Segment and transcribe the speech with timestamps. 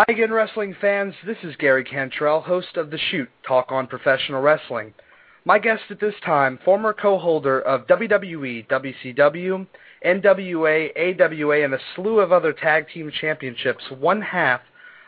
[0.00, 1.12] Hi again, wrestling fans.
[1.26, 4.94] This is Gary Cantrell, host of The Shoot, Talk on Professional Wrestling.
[5.44, 9.66] My guest at this time, former co-holder of WWE, WCW,
[10.06, 14.62] NWA, AWA, and a slew of other tag team championships, one half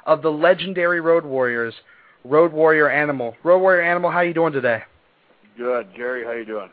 [0.05, 1.73] of the legendary Road Warriors,
[2.23, 3.35] Road Warrior Animal.
[3.43, 4.83] Road Warrior Animal, how you doing today?
[5.57, 6.23] Good, Jerry.
[6.23, 6.69] How you doing?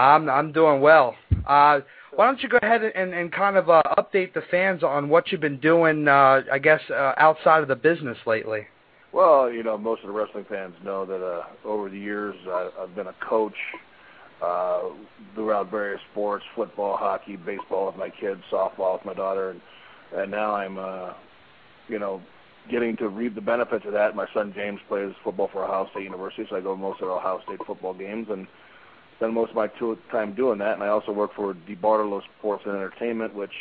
[0.00, 1.14] I'm I'm doing well.
[1.46, 1.80] Uh,
[2.14, 5.30] why don't you go ahead and, and kind of uh, update the fans on what
[5.30, 8.66] you've been doing, uh, I guess, uh, outside of the business lately?
[9.12, 12.70] Well, you know, most of the wrestling fans know that uh, over the years I,
[12.80, 13.54] I've been a coach
[14.42, 14.82] uh,
[15.34, 19.60] throughout various sports, football, hockey, baseball with my kids, softball with my daughter, and,
[20.16, 21.12] and now I'm, uh,
[21.88, 22.22] you know,
[22.70, 24.14] getting to reap the benefits of that.
[24.14, 27.08] My son James plays football for Ohio State University, so I go to most of
[27.08, 28.46] the Ohio State football games and
[29.20, 29.68] spend most of my
[30.10, 30.74] time doing that.
[30.74, 33.52] And I also work for DeBartolo Sports and Entertainment, which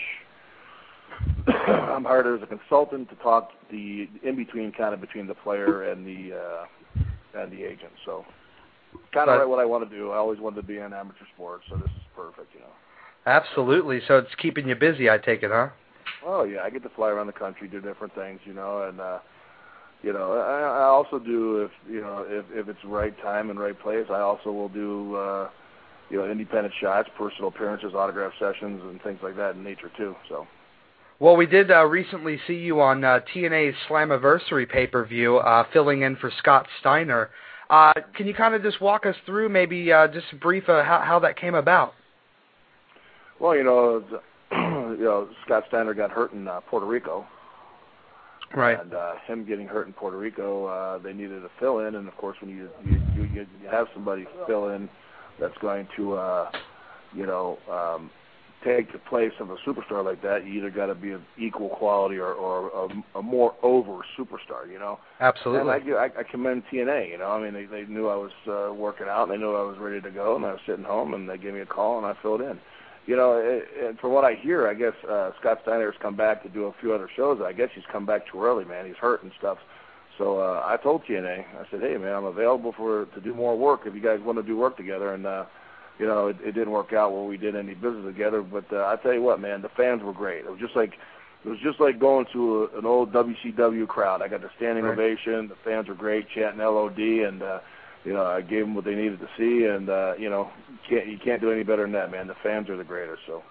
[1.48, 5.92] I'm hired as a consultant to talk the in between, kind of between the player
[5.92, 7.92] and the uh, and the agent.
[8.06, 8.26] So
[9.14, 10.12] kind of right what I want to do.
[10.12, 12.72] I always wanted to be in amateur sports, so this is perfect, you know.
[13.26, 14.02] Absolutely.
[14.08, 15.70] So it's keeping you busy, I take it, huh?
[16.26, 19.02] Oh yeah, I get to fly around the country, do different things, you know, and
[19.02, 19.20] uh
[20.02, 23.60] you know, I, I also do if you know if if it's right time and
[23.60, 24.06] right place.
[24.10, 25.50] I also will do uh,
[26.10, 30.16] you know independent shots, personal appearances, autograph sessions, and things like that in nature too.
[30.30, 30.48] So.
[31.22, 36.16] Well, we did uh, recently see you on uh, TNA's Slammiversary pay-per-view, uh, filling in
[36.16, 37.30] for Scott Steiner.
[37.70, 41.04] Uh, can you kind of just walk us through, maybe uh, just brief, uh, how,
[41.06, 41.94] how that came about?
[43.38, 44.02] Well, you know,
[44.52, 47.26] you know, Scott Steiner got hurt in uh, Puerto Rico,
[48.56, 48.80] Right.
[48.80, 52.08] And uh, him getting hurt in Puerto Rico, uh, they needed a fill in, and
[52.08, 54.90] of course, when you you you, you have somebody fill in
[55.40, 56.52] that's going to, uh,
[57.14, 58.10] you know, um,
[58.64, 61.70] take the place of a superstar like that, you either got to be of equal
[61.70, 65.00] quality or, or a, a more over superstar, you know.
[65.22, 65.62] Absolutely.
[65.62, 67.10] And I, I, I commend TNA.
[67.10, 69.56] You know, I mean, they, they knew I was uh, working out, and they knew
[69.56, 71.66] I was ready to go, and I was sitting home, and they gave me a
[71.66, 72.60] call, and I filled in
[73.06, 76.44] you know, it, from what I hear, I guess uh, Scott Steiner has come back
[76.44, 77.42] to do a few other shows.
[77.44, 78.86] I guess he's come back too early, man.
[78.86, 79.58] He's hurt and stuff.
[80.18, 83.58] So uh, I told TNA, I said, hey, man, I'm available for to do more
[83.58, 85.14] work if you guys want to do work together.
[85.14, 85.46] And uh,
[85.98, 88.42] you know, it, it didn't work out where we did any business together.
[88.42, 90.46] But uh, I tell you what, man, the fans were great.
[90.46, 90.94] It was just like
[91.46, 94.22] it was just like going to a, an old WCW crowd.
[94.22, 94.94] I got the standing right.
[94.94, 95.48] ovation.
[95.48, 97.60] The fans were great, chanting LOD, and uh,
[98.04, 100.78] you know, I gave them what they needed to see, and uh, you know, you
[100.90, 102.28] can't you can't do any better than that, man.
[102.28, 103.22] The fans are the greatest.
[103.28, 103.44] So.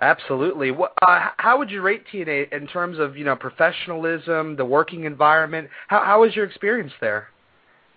[0.00, 0.70] Absolutely.
[0.70, 5.04] What, uh, how would you rate TNA in terms of you know professionalism, the working
[5.04, 5.68] environment?
[5.88, 7.28] How how was your experience there?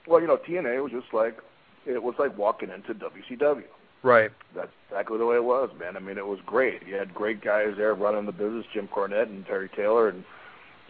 [0.07, 1.37] Well, you know, TNA was just like
[1.85, 3.63] it was like walking into WCW.
[4.03, 4.31] Right.
[4.53, 5.95] That's exactly the way it was, man.
[5.95, 6.85] I mean, it was great.
[6.85, 10.25] You had great guys there running the business, Jim Cornette and Terry Taylor, and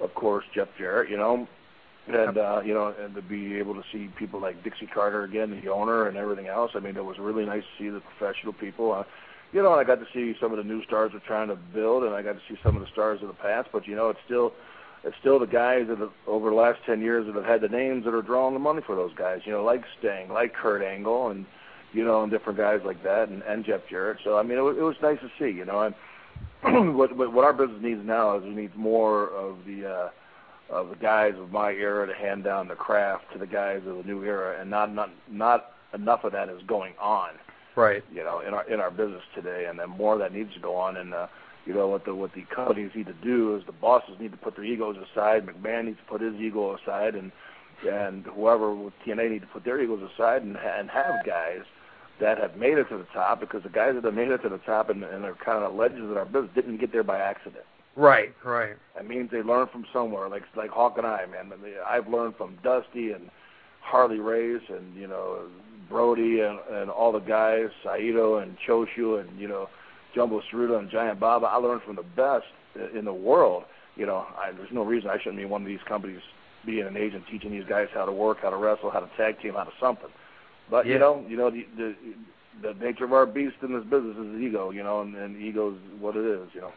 [0.01, 1.11] of course Jeff Jarrett.
[1.11, 1.47] You know,
[2.07, 5.61] and uh, you know, and to be able to see people like Dixie Carter again,
[5.63, 6.71] the owner, and everything else.
[6.75, 8.91] I mean, it was really nice to see the professional people.
[8.91, 9.03] Uh,
[9.53, 11.55] you know, and I got to see some of the new stars we're trying to
[11.55, 13.69] build, and I got to see some of the stars of the past.
[13.71, 14.53] But you know, it's still
[15.03, 17.69] it's still the guys that have, over the last ten years that have had the
[17.69, 19.41] names that are drawing the money for those guys.
[19.45, 21.45] You know, like Sting, like Kurt Angle, and
[21.93, 24.17] you know, and different guys like that, and, and Jeff Jarrett.
[24.23, 25.55] So I mean, it was, it was nice to see.
[25.55, 25.95] You know, and
[26.97, 30.09] what what our business needs now is we need more of the uh,
[30.73, 33.97] of the guys of my era to hand down the craft to the guys of
[33.97, 37.31] the new era, and not not not enough of that is going on.
[37.75, 38.03] Right.
[38.13, 40.59] You know, in our in our business today, and then more of that needs to
[40.59, 40.97] go on.
[40.97, 41.27] And uh,
[41.65, 44.37] you know what the what the companies need to do is the bosses need to
[44.37, 45.45] put their egos aside.
[45.45, 47.31] McMahon needs to put his ego aside, and
[47.89, 51.61] and whoever with TNA need to put their egos aside and and have guys
[52.19, 54.49] that have made it to the top because the guys that have made it to
[54.49, 57.19] the top and, and are kind of legends in our business didn't get there by
[57.19, 57.65] accident.
[57.95, 58.75] Right, right.
[58.95, 61.51] That means they learn from somewhere, like like Hawk and I, man.
[61.87, 63.29] I've learned from Dusty and
[63.81, 65.47] Harley Race and you know
[65.89, 69.69] Brody and and all the guys, Saito and Choshu and you know
[70.15, 71.45] Jumbo Tsuruta and Giant Baba.
[71.45, 72.45] I learned from the best
[72.95, 73.63] in the world.
[73.95, 76.21] You know, I, there's no reason I shouldn't be one of these companies
[76.65, 79.39] being an agent teaching these guys how to work, how to wrestle, how to tag
[79.39, 80.09] team, how to something.
[80.71, 80.93] But yeah.
[80.93, 81.95] you know, you know the, the
[82.61, 85.71] the nature of our beast in this business is ego, you know, and, and ego
[85.71, 86.71] is what it is, you know.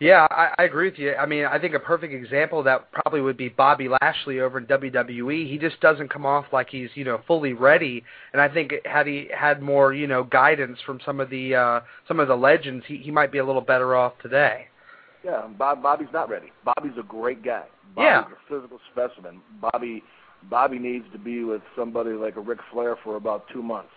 [0.00, 1.14] Yeah, I, I agree with you.
[1.14, 4.56] I mean, I think a perfect example of that probably would be Bobby Lashley over
[4.56, 5.46] in WWE.
[5.48, 8.02] He just doesn't come off like he's you know fully ready.
[8.32, 11.80] And I think had he had more you know guidance from some of the uh,
[12.08, 14.68] some of the legends, he he might be a little better off today.
[15.22, 16.50] Yeah, Bob, Bobby's not ready.
[16.64, 17.64] Bobby's a great guy.
[17.94, 18.24] Bobby's Yeah.
[18.24, 19.42] a physical specimen.
[19.60, 20.02] Bobby
[20.48, 23.92] Bobby needs to be with somebody like a Ric Flair for about two months.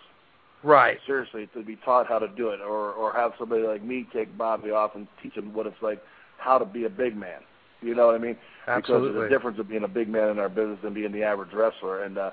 [0.64, 0.98] Right.
[1.06, 4.36] Seriously, to be taught how to do it, or or have somebody like me take
[4.36, 6.02] Bobby off and teach him what it's like
[6.38, 7.40] how to be a big man.
[7.82, 8.36] You know what I mean?
[8.66, 9.08] Absolutely.
[9.08, 11.22] Because of the difference of being a big man in our business and being the
[11.22, 12.02] average wrestler.
[12.02, 12.30] And uh,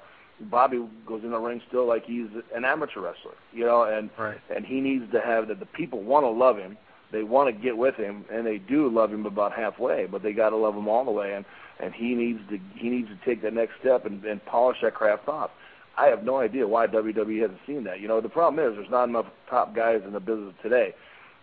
[0.50, 3.36] Bobby goes in the ring still like he's an amateur wrestler.
[3.52, 4.38] You know, and right.
[4.56, 6.78] and he needs to have that the people want to love him.
[7.12, 10.32] They want to get with him, and they do love him about halfway, but they
[10.32, 11.34] got to love him all the way.
[11.34, 11.44] And
[11.82, 14.94] and he needs to he needs to take that next step and, and polish that
[14.94, 15.52] craft off.
[16.02, 18.00] I have no idea why WWE hasn't seen that.
[18.00, 20.96] You know, the problem is there's not enough top guys in the business today.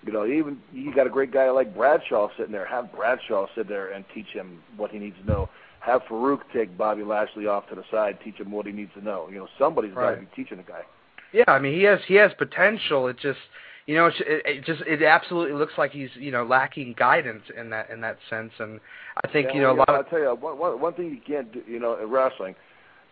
[0.05, 2.67] You know, even you got a great guy like Bradshaw sitting there.
[2.67, 5.49] Have Bradshaw sit there and teach him what he needs to know.
[5.79, 9.05] Have Farouk take Bobby Lashley off to the side, teach him what he needs to
[9.05, 9.29] know.
[9.31, 10.15] You know, somebody's right.
[10.15, 10.83] got to be teaching the guy.
[11.33, 13.07] Yeah, I mean he has he has potential.
[13.07, 13.39] It just
[13.87, 17.71] you know, it, it just it absolutely looks like he's you know lacking guidance in
[17.71, 18.81] that in that sense, and
[19.25, 19.89] I think yeah, you know a lot.
[19.89, 21.63] I'll of, tell you one, one one thing you can't do.
[21.67, 22.55] You know, in wrestling,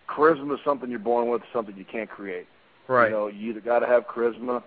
[0.08, 2.46] charisma is something you're born with, something you can't create.
[2.88, 3.06] Right.
[3.06, 4.62] You know, you either got to have charisma,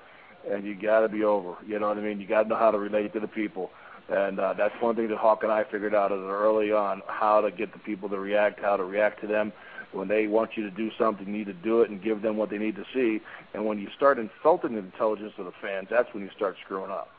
[0.50, 1.56] and you got to be over.
[1.66, 2.20] You know what I mean?
[2.20, 3.72] You got to know how to relate to the people,
[4.10, 7.52] and uh, that's one thing that Hawk and I figured out early on how to
[7.52, 9.54] get the people to react, how to react to them
[9.92, 12.38] when they want you to do something, you need to do it and give them
[12.38, 13.22] what they need to see.
[13.54, 16.92] And when you start insulting the intelligence of the fans, that's when you start screwing
[16.92, 17.10] up.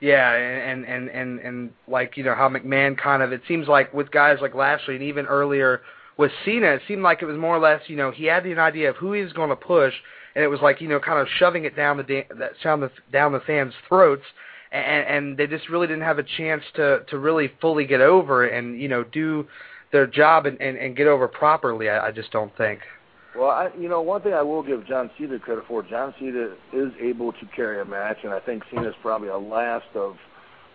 [0.00, 3.94] Yeah, and and and and like you know how McMahon kind of it seems like
[3.94, 5.80] with guys like Lashley and even earlier
[6.18, 8.58] with Cena, it seemed like it was more or less you know he had an
[8.58, 9.94] idea of who he was going to push,
[10.34, 12.80] and it was like you know kind of shoving it down the da- that down
[12.80, 14.24] the down the fans' throats,
[14.72, 18.46] and and they just really didn't have a chance to to really fully get over
[18.46, 19.46] and you know do
[19.92, 21.88] their job and, and, and get over properly.
[21.88, 22.80] I, I just don't think.
[23.36, 26.54] Well, I, you know, one thing I will give John Cena credit for, John Cena
[26.72, 30.16] is able to carry a match, and I think Cena's probably a last of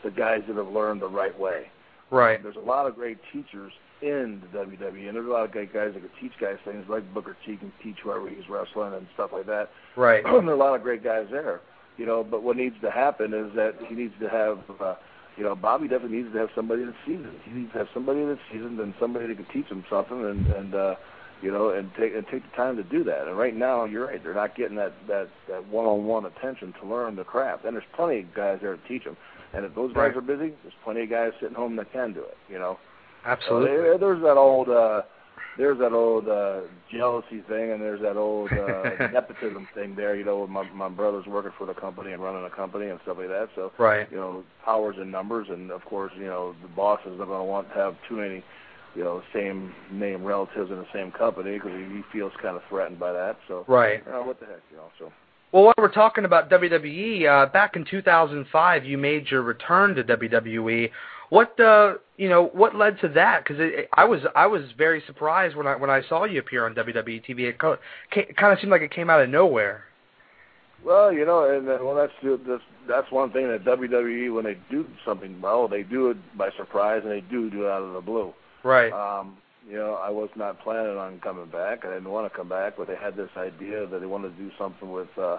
[0.04, 1.68] the guys that have learned the right way.
[2.12, 2.42] Right.
[2.42, 3.72] There's a lot of great teachers
[4.02, 6.86] in the WWE, and there's a lot of great guys that can teach guys things,
[6.90, 9.70] like Booker T can teach whoever he's wrestling and stuff like that.
[9.96, 10.24] Right.
[10.24, 11.62] there are a lot of great guys there,
[11.98, 12.24] you know.
[12.24, 14.60] But what needs to happen is that he needs to have.
[14.80, 14.96] Uh,
[15.38, 17.40] you know, Bobby definitely needs to have somebody that's seasoned.
[17.46, 20.46] He needs to have somebody that's seasoned and somebody that can teach him something and
[20.48, 20.96] and uh
[21.42, 23.28] you know, and take and take the time to do that.
[23.28, 27.16] And right now, you're right; they're not getting that that that one-on-one attention to learn
[27.16, 27.66] the craft.
[27.66, 29.18] And there's plenty of guys there to teach them.
[29.54, 30.18] And if those guys right.
[30.18, 32.38] are busy, there's plenty of guys sitting home that can do it.
[32.50, 32.78] You know,
[33.26, 33.70] absolutely.
[33.70, 35.02] So there, there's that old uh,
[35.58, 38.84] there's that old uh, jealousy thing, and there's that old uh,
[39.14, 40.16] nepotism thing there.
[40.16, 43.18] You know, my my brother's working for the company and running a company and stuff
[43.20, 43.50] like that.
[43.56, 47.18] So right, you know, powers and numbers, and of course, you know, the boss is
[47.18, 48.44] not going to want to have too many,
[48.96, 52.64] you know, same name relatives in the same company because he, he feels kind of
[52.70, 53.38] threatened by that.
[53.48, 55.12] So right, you know, what the heck, you know, so.
[55.52, 60.04] Well, while we're talking about WWE, uh, back in 2005, you made your return to
[60.06, 60.90] WWE.
[61.32, 63.46] What uh, you know, what led to that?
[63.46, 66.76] Because I was I was very surprised when I when I saw you appear on
[66.76, 67.44] WWE TV.
[67.44, 67.78] It, kind
[68.54, 69.86] of seemed like it came out of nowhere.
[70.84, 72.12] Well, you know, and uh, well, that's
[72.46, 76.50] that's that's one thing that WWE when they do something well, they do it by
[76.58, 78.34] surprise and they do do it out of the blue.
[78.66, 78.92] Right.
[78.92, 79.38] Um,
[79.70, 81.86] you know, I was not planning on coming back.
[81.86, 84.44] I didn't want to come back, but they had this idea that they wanted to
[84.44, 85.38] do something with uh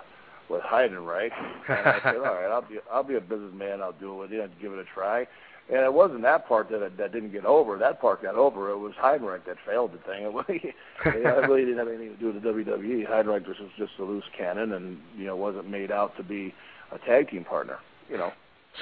[0.48, 1.32] with Heidenreich.
[1.68, 3.82] And I said, all right, I'll be I'll be a businessman.
[3.82, 5.26] I'll do it with you and give it a try.
[5.72, 7.78] And it wasn't that part that that didn't get over.
[7.78, 8.68] That part got over.
[8.70, 10.72] It was Heidenreich that failed the thing.
[11.04, 13.08] It really, didn't have anything to do with the WWE.
[13.08, 16.54] Heidenreich was just a loose cannon, and you know wasn't made out to be
[16.92, 17.78] a tag team partner.
[18.10, 18.32] You know.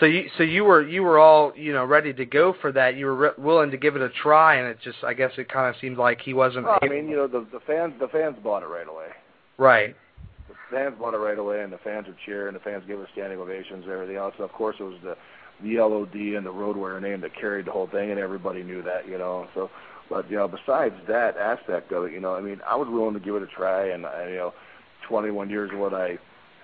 [0.01, 2.97] So you so you were you were all you know ready to go for that.
[2.97, 5.49] You were re- willing to give it a try, and it just I guess it
[5.49, 6.67] kind of seemed like he wasn't.
[6.67, 9.09] Well, I mean, you know, the the fans the fans bought it right away.
[9.59, 9.97] Right.
[10.49, 12.55] The fans bought it right away, and the fans were cheering.
[12.55, 14.35] The fans gave us standing ovations and everything else.
[14.37, 15.17] And of course, it was the
[15.63, 18.83] the LOD and the road warrior name that carried the whole thing, and everybody knew
[18.83, 19.49] that, you know.
[19.55, 19.71] So,
[20.09, 23.15] but you know, besides that aspect of it, you know, I mean, I was willing
[23.15, 24.55] to give it a try, and I, you know,
[25.09, 26.19] 21 years of what I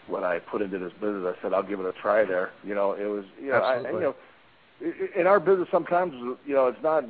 [0.07, 2.53] what I put into this business, I said I'll give it a try there.
[2.65, 4.15] You know, it was, you know, I, you know,
[5.19, 6.13] in our business sometimes,
[6.47, 7.05] you know, it's not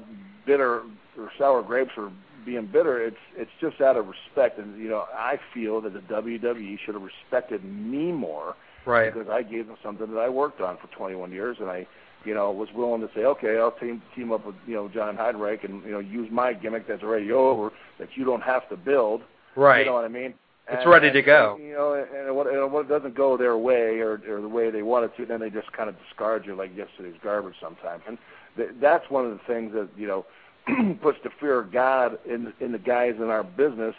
[0.47, 0.83] bitter
[1.19, 2.11] or sour grapes or
[2.45, 3.05] being bitter.
[3.05, 6.95] It's it's just out of respect, and you know, I feel that the WWE should
[6.95, 8.55] have respected me more
[8.87, 9.13] right?
[9.13, 11.87] Because I gave them something that I worked on for 21 years, and I,
[12.25, 15.17] you know, was willing to say, okay, I'll team team up with you know John
[15.17, 18.77] Heidenreich and you know use my gimmick that's already over that you don't have to
[18.77, 19.23] build.
[19.55, 19.81] Right.
[19.81, 20.35] You know what I mean?
[20.69, 21.57] It's and, ready to go.
[21.61, 24.83] You know, and what, and what doesn't go their way or, or the way they
[24.83, 28.03] want it to, then they just kind of discard you like yesterday's garbage sometimes.
[28.09, 28.19] And
[28.57, 30.27] th- that's one of the things that you know
[31.03, 33.95] puts the fear of God in in the guys in our business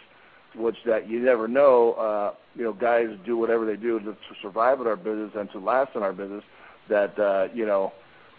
[0.58, 1.94] which that you never know.
[1.94, 5.50] Uh, you know, guys do whatever they do to, to survive in our business and
[5.52, 6.44] to last in our business.
[6.90, 7.94] That uh, you know,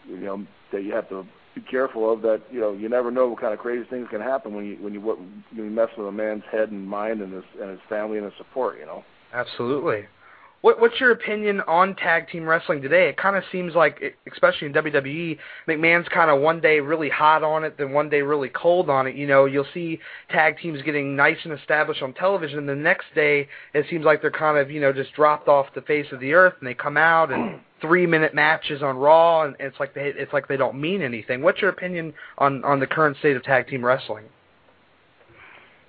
[0.09, 2.23] you know that you have to be careful of.
[2.23, 4.77] That you know, you never know what kind of crazy things can happen when you
[4.81, 7.81] when you when you mess with a man's head and mind and his and his
[7.89, 8.79] family and his support.
[8.79, 9.05] You know.
[9.33, 10.07] Absolutely.
[10.61, 13.09] What, what's your opinion on tag team wrestling today?
[13.09, 15.39] It kind of seems like, especially in WWE,
[15.69, 19.07] McMahon's kind of one day really hot on it, then one day really cold on
[19.07, 19.15] it.
[19.15, 20.01] You know, you'll see
[20.31, 24.21] tag teams getting nice and established on television, and the next day it seems like
[24.21, 26.75] they're kind of, you know, just dropped off the face of the earth, and they
[26.75, 30.57] come out and three minute matches on Raw, and it's like they it's like they
[30.57, 31.41] don't mean anything.
[31.41, 34.25] What's your opinion on on the current state of tag team wrestling?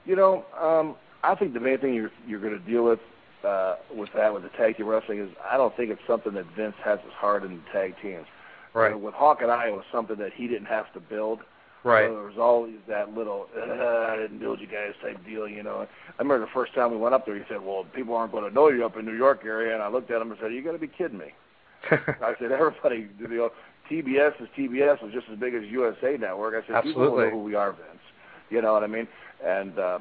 [0.05, 2.99] You know, um, I think the main thing you're you're going to deal with
[3.43, 6.46] uh, with that with the tag team wrestling is I don't think it's something that
[6.55, 8.25] Vince has his heart in the tag teams.
[8.74, 8.89] Right.
[8.89, 11.39] You know, with Hawk and I, it was something that he didn't have to build.
[11.84, 12.08] Right.
[12.08, 15.63] So there was always that little uh, I didn't build you guys type deal, you
[15.63, 15.88] know.
[15.88, 18.48] I remember the first time we went up there, he said, "Well, people aren't going
[18.48, 20.53] to know you up in New York area," and I looked at him and said,
[20.53, 21.34] "You got to be kidding me."
[21.91, 23.51] I said, "Everybody, you know,
[23.89, 27.05] TBS is TBS is just as big as USA Network." I said, Absolutely.
[27.05, 28.03] "People know who we are, Vince."
[28.50, 29.08] You know what I mean?
[29.43, 30.00] And uh,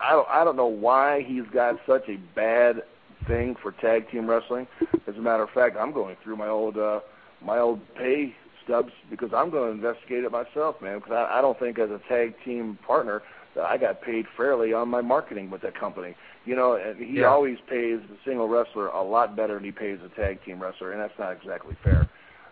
[0.00, 2.82] I don't, I don't know why he's got such a bad
[3.26, 4.66] thing for tag team wrestling.
[5.06, 7.00] As a matter of fact, I'm going through my old uh,
[7.44, 10.98] my old pay stubs because I'm going to investigate it myself, man.
[10.98, 13.22] Because I, I don't think as a tag team partner
[13.54, 16.14] that I got paid fairly on my marketing with that company.
[16.46, 17.26] You know, and he Yeah.
[17.26, 20.92] always pays the single wrestler a lot better than he pays the tag team wrestler,
[20.92, 22.08] and that's not exactly fair.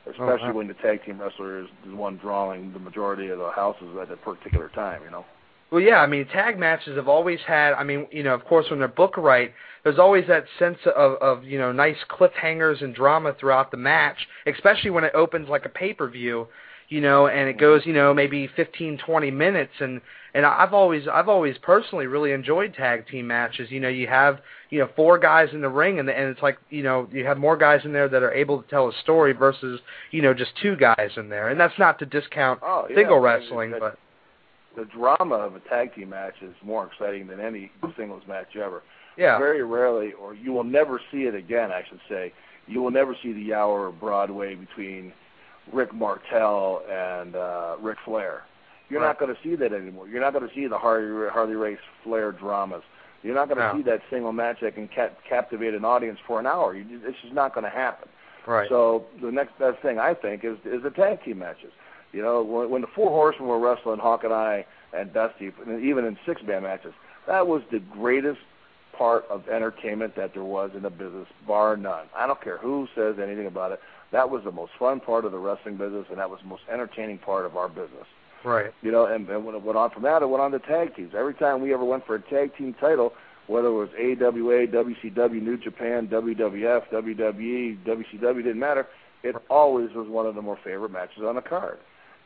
[0.06, 0.52] Especially wow.
[0.54, 4.08] when the tag team wrestler is the one drawing the majority of the houses at
[4.08, 5.02] that particular time.
[5.04, 5.24] You know.
[5.70, 7.74] Well, yeah, I mean, tag matches have always had.
[7.74, 9.52] I mean, you know, of course, when they're booked right,
[9.84, 14.16] there's always that sense of, of you know, nice cliffhangers and drama throughout the match,
[14.46, 16.48] especially when it opens like a pay per view,
[16.88, 20.00] you know, and it goes, you know, maybe 15, 20 minutes, and
[20.34, 23.70] and I've always, I've always personally really enjoyed tag team matches.
[23.70, 26.58] You know, you have, you know, four guys in the ring, and and it's like,
[26.70, 29.32] you know, you have more guys in there that are able to tell a story
[29.34, 29.80] versus,
[30.12, 33.16] you know, just two guys in there, and that's not to discount Oh, yeah, single
[33.16, 33.98] I mean, wrestling, but
[34.76, 38.82] the drama of a tag team match is more exciting than any singles match ever.
[39.16, 42.32] yeah, Very rarely, or you will never see it again, I should say.
[42.66, 45.12] You will never see the hour of Broadway between
[45.72, 48.42] Rick Martel and uh, Ric Flair.
[48.90, 50.08] You're not going to see that anymore.
[50.08, 52.82] You're not going to see the Harley, Harley Race Flair dramas.
[53.22, 53.76] You're not going to No.
[53.76, 56.74] see that single match that can cap- captivate an audience for an hour.
[56.74, 58.08] You, it's just not going to happen.
[58.46, 58.68] right.
[58.68, 61.72] So the next best thing I think is is the tag team matches.
[62.12, 65.84] You know, when, when the Four Horsemen were wrestling Hawk and I and Dusty, and
[65.84, 66.92] even in six man matches,
[67.26, 68.40] that was the greatest
[68.96, 72.06] part of entertainment that there was in the business, bar none.
[72.16, 73.80] I don't care who says anything about it.
[74.10, 76.62] That was the most fun part of the wrestling business, and that was the most
[76.70, 78.06] entertaining part of our business.
[78.42, 78.72] right.
[78.82, 80.96] You know, and, and when it went on from that, it went on to tag
[80.96, 81.12] teams.
[81.16, 83.12] Every time we ever went for a tag team title,
[83.46, 88.86] whether it was AWA, WCW, New Japan, WWF, WWE, WCW, didn't matter.
[89.22, 91.78] It always was one of the more favorite matches on the card.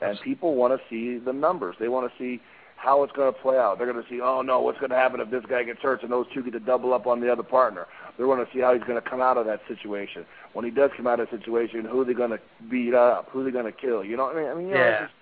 [0.03, 1.77] And people want to see the numbers.
[1.79, 2.41] They want to see
[2.77, 3.79] how it's going to play out.
[3.79, 6.03] They're going to see, oh no, what's going to happen if this guy gets hurt
[6.03, 7.87] and those two get to double up on the other partner.
[8.19, 10.27] They want to see how he's going to come out of that situation.
[10.53, 13.29] When he does come out of that situation, who are they going to beat up?
[13.31, 14.05] Who are they going to kill?
[14.05, 14.51] You know what I mean?
[14.51, 14.91] I mean, you know, Yeah.
[14.91, 15.15] it's just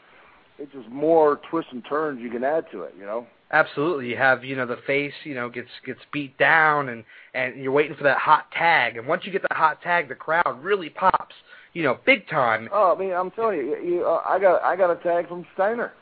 [0.59, 2.95] it's just more twists and turns you can add to it.
[2.99, 3.27] You know.
[3.53, 4.09] Absolutely.
[4.09, 7.73] You have, you know, the face, you know, gets gets beat down and and you're
[7.73, 8.97] waiting for that hot tag.
[8.97, 11.35] And once you get the hot tag, the crowd really pops,
[11.73, 12.69] you know, big time.
[12.73, 15.47] Oh, I mean, I'm telling you, you uh, I got I got a tag from
[15.55, 15.93] Steiner,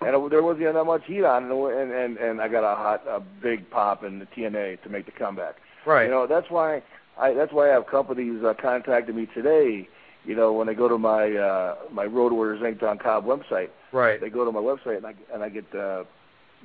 [0.00, 2.74] and it, there wasn't that much heat on it, and and and I got a
[2.74, 5.56] hot a big pop in the TNA to make the comeback.
[5.86, 6.04] Right.
[6.04, 6.82] You know, that's why
[7.18, 9.88] I that's why I have companies uh, contacting me today.
[10.24, 14.20] You know, when they go to my uh, my Road Warriors Inc.com website, right.
[14.20, 16.04] they go to my website and I and I get uh,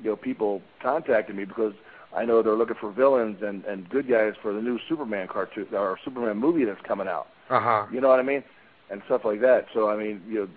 [0.02, 1.74] you know people contacting me because
[2.16, 5.68] I know they're looking for villains and and good guys for the new Superman cartoon
[5.74, 7.28] or Superman movie that's coming out.
[7.50, 7.86] Uh-huh.
[7.92, 8.44] You know what I mean?
[8.90, 9.66] And stuff like that.
[9.74, 10.48] So I mean, you know,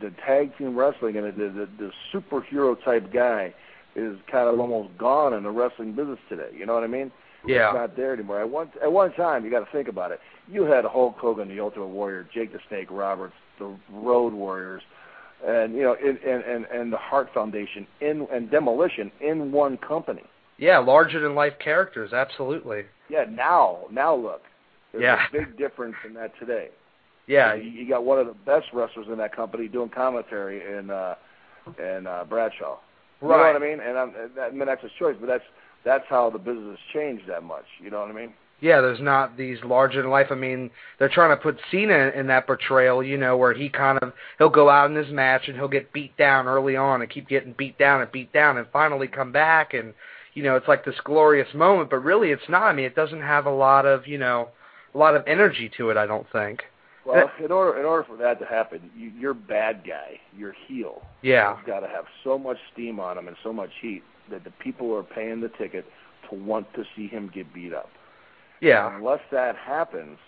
[0.00, 3.54] the, the tag team wrestling and the, the the superhero type guy
[3.94, 6.50] is kind of almost gone in the wrestling business today.
[6.56, 7.12] You know what I mean?
[7.46, 7.68] Yeah.
[7.68, 8.40] It's not there anymore.
[8.40, 10.20] At one at one time, you got to think about it.
[10.48, 14.82] You had Hulk Hogan, the Ultimate Warrior, Jake the Snake Roberts, the Road Warriors,
[15.46, 19.76] and you know, and and and, and the Hart Foundation in and Demolition in one
[19.76, 20.22] company.
[20.56, 22.84] Yeah, larger than life characters, absolutely.
[23.08, 23.24] Yeah.
[23.28, 24.42] Now, now look.
[24.94, 25.26] There's Yeah.
[25.28, 26.68] a big difference in that today.
[27.26, 27.54] Yeah.
[27.54, 31.14] You, you got one of the best wrestlers in that company doing commentary in uh
[31.78, 32.78] in uh Bradshaw.
[33.20, 33.36] Right.
[33.36, 33.80] You know what I mean?
[33.80, 35.44] And I'm, that, I mean that's his choice, but that's
[35.84, 37.64] that's how the business has changed that much.
[37.82, 38.34] You know what I mean?
[38.60, 40.28] Yeah, there's not these larger than life.
[40.30, 43.98] I mean, they're trying to put Cena in that portrayal, you know, where he kind
[44.00, 47.10] of he'll go out in his match and he'll get beat down early on and
[47.10, 49.92] keep getting beat down and beat down and finally come back and
[50.34, 52.64] you know, it's like this glorious moment, but really it's not.
[52.64, 54.48] I mean, it doesn't have a lot of, you know,
[54.94, 56.64] a lot of energy to it, I don't think.
[57.04, 61.02] Well, in order in order for that to happen, you, your bad guy, your heel,
[61.20, 61.56] Yeah.
[61.56, 64.50] has got to have so much steam on him and so much heat that the
[64.52, 65.84] people are paying the ticket
[66.30, 67.90] to want to see him get beat up.
[68.60, 68.86] Yeah.
[68.86, 70.18] And unless that happens,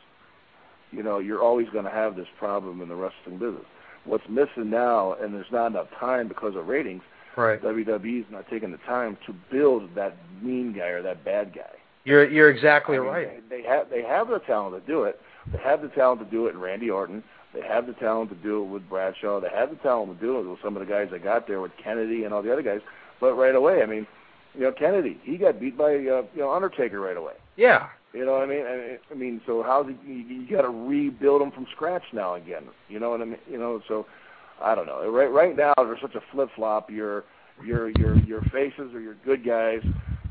[0.90, 3.64] you know, you're always going to have this problem in the wrestling business.
[4.04, 7.02] What's missing now, and there's not enough time because of ratings.
[7.36, 7.60] Right.
[7.62, 11.72] WWE's not taking the time to build that mean guy or that bad guy.
[12.06, 13.50] You're you're exactly I mean, right.
[13.50, 15.20] They, they have they have the talent to do it.
[15.52, 17.22] They have the talent to do it in Randy Orton.
[17.52, 19.40] They have the talent to do it with Bradshaw.
[19.40, 21.60] They have the talent to do it with some of the guys that got there
[21.60, 22.80] with Kennedy and all the other guys.
[23.20, 24.06] But right away, I mean,
[24.54, 27.34] you know, Kennedy, he got beat by uh, you know Undertaker right away.
[27.56, 27.88] Yeah.
[28.12, 28.64] You know what I mean?
[28.66, 29.96] I, I mean, so how's he?
[30.08, 32.64] You, you got to rebuild him from scratch now again.
[32.88, 33.38] You know what I mean?
[33.50, 34.06] You know, so
[34.62, 35.10] I don't know.
[35.10, 36.88] Right, right now there's such a flip flop.
[36.88, 37.24] Your,
[37.64, 39.80] your, your, your faces are your good guys.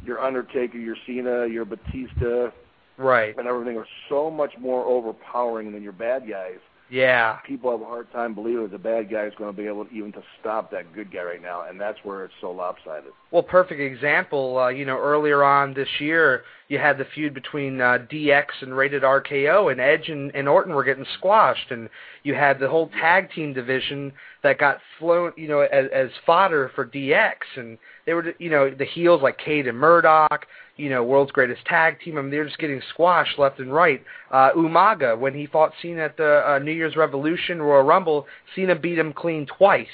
[0.06, 2.52] Your Undertaker, your Cena, your Batista,
[2.98, 3.38] Right.
[3.38, 6.60] and everything are so much more overpowering than your bad guys.
[6.90, 7.38] Yeah.
[7.46, 9.86] People have a hard time believing that the bad guy is going to be able
[9.86, 13.12] to, even to stop that good guy right now, and that's where it's so lopsided.
[13.32, 14.60] Well, perfect example.
[14.60, 18.76] Uh, you know, earlier on this year, you had the feud between uh, DX and
[18.76, 21.90] Rated RKO, and Edge and, and Orton were getting squashed, and
[22.24, 26.72] you had the whole tag team division that got flown, you know, as, as fodder
[26.74, 31.04] for DX, and they were, you know, the heels like Cade and Murdoch, you know,
[31.04, 32.18] world's greatest tag team.
[32.18, 34.04] I mean, they're just getting squashed left and right.
[34.32, 38.76] Uh, Umaga, when he fought Cena at the uh, New Year's Revolution Royal Rumble, Cena
[38.76, 39.88] beat him clean twice.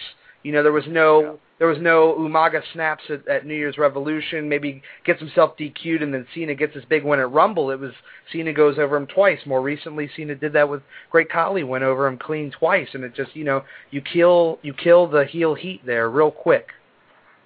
[0.43, 1.31] You know, there was no Yeah.
[1.61, 4.49] There was no Umaga snaps at, at New Year's Revolution.
[4.49, 7.69] Maybe gets himself DQ'd, and then Cena gets his big win at Rumble.
[7.69, 7.91] It was
[8.31, 9.37] Cena goes over him twice.
[9.45, 13.13] More recently, Cena did that with Great Khali, went over him clean twice, and it
[13.13, 16.69] just you know you kill you kill the heel heat there real quick.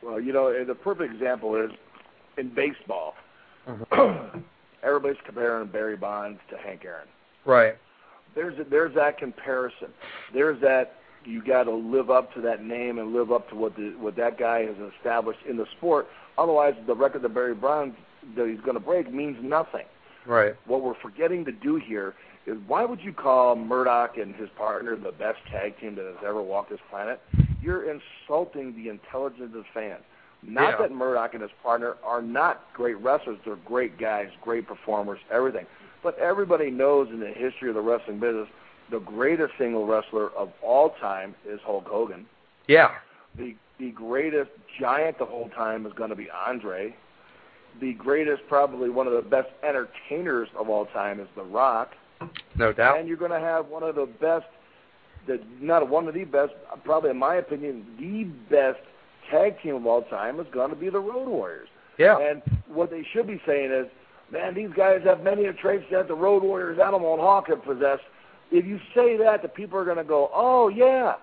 [0.02, 1.72] Well, you know, the perfect example is
[2.38, 3.16] in baseball.
[3.68, 4.40] Mm-hmm.
[4.82, 7.10] Everybody's comparing Barry Bonds to Hank Aaron.
[7.44, 7.76] Right.
[8.34, 9.90] There's a, there's that comparison.
[10.34, 10.94] There's that
[11.26, 14.16] you got to live up to that name and live up to what the what
[14.16, 16.08] that guy has established in the sport.
[16.38, 17.96] Otherwise, the record that Barry Bonds
[18.36, 19.86] that he's going to break means nothing.
[20.26, 20.56] Right.
[20.66, 22.16] What we're forgetting to do here
[22.46, 26.24] is why would you call Murdoch and his partner the best tag team that has
[26.26, 27.22] ever walked this planet?
[27.62, 29.98] You're insulting the intelligence of the fan.
[30.44, 30.78] Not Yeah.
[30.78, 35.66] that Murdoch and his partner are not great wrestlers; they're great guys, great performers, everything.
[36.04, 38.48] But everybody knows in the history of the wrestling business,
[38.92, 42.26] the greatest single wrestler of all time is Hulk Hogan.
[42.68, 42.92] Yeah.
[43.38, 46.96] The the greatest giant the whole time is going to be Andre.
[47.82, 51.92] The greatest, probably one of the best entertainers of all time is The Rock.
[52.56, 53.00] No doubt.
[53.00, 54.46] And you're going to have one of the best,
[55.28, 56.54] the not one of the best,
[56.86, 58.80] probably in my opinion, the best
[59.30, 61.68] tag team of all time is going to be the Road Warriors.
[61.98, 62.18] Yeah.
[62.18, 63.88] And what they should be saying is,
[64.32, 67.48] man, these guys have many of the traits that the Road Warriors, Animal and Hawk
[67.48, 68.04] have possessed.
[68.52, 71.16] If you say that, the people are going to go, oh yeah,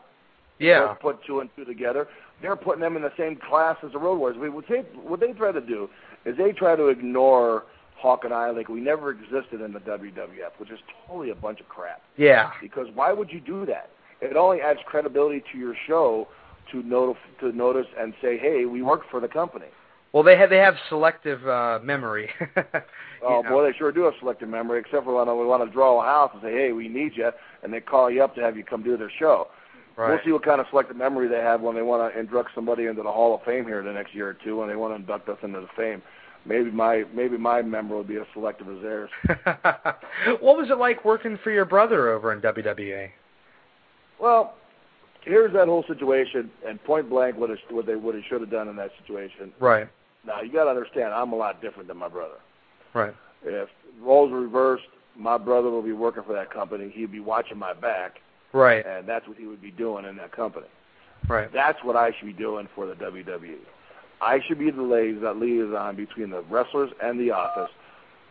[0.58, 0.80] Yeah.
[0.88, 2.08] Let's put two and two together.
[2.40, 4.37] They're putting them in the same class as the Road Warriors.
[4.40, 5.88] I mean, What they what they try to do
[6.24, 7.64] is they try to ignore
[7.96, 11.61] Hawk and I like we never existed in the WWF, which is totally a bunch
[11.61, 12.02] of crap.
[12.16, 12.50] Yeah.
[12.61, 13.90] Because why would you do that?
[14.20, 16.28] It only adds credibility to your show
[16.72, 19.66] to notif- to notice and say, hey, we work for the company.
[20.12, 22.31] Well, they have they have selective uh, memory.
[23.25, 23.51] Oh know.
[23.51, 26.05] boy, they sure do have selective memory, except for when we want to draw a
[26.05, 27.31] house and say, hey, we need you,
[27.62, 29.46] and they call you up to have you come do their show.
[29.96, 30.11] Right.
[30.11, 32.87] We'll see what kind of selective memory they have when they want to induct somebody
[32.87, 34.92] into the Hall of Fame here in the next year or two, when they want
[34.92, 36.03] to induct us into the fame.
[36.44, 39.11] Maybe my maybe my memory will be as selective as theirs.
[39.29, 43.11] what was it like working for your brother over in WWE?
[44.18, 44.55] Well,
[45.20, 48.51] here's that whole situation, and point blank what it, what they what he should have
[48.51, 49.53] done in that situation.
[49.61, 49.88] Right.
[50.26, 52.37] Now you got to understand, I'm a lot different than my brother.
[52.94, 53.14] Right.
[53.44, 53.68] If
[54.00, 54.85] roles were reversed,
[55.16, 56.90] my brother will be working for that company.
[56.94, 58.20] He'd be watching my back,
[58.52, 58.85] Right.
[58.87, 60.66] and that's what he would be doing in that company.
[61.28, 61.52] Right.
[61.52, 63.56] That's what I should be doing for the WWE.
[64.20, 67.70] I should be the liaison, liaison between the wrestlers and the office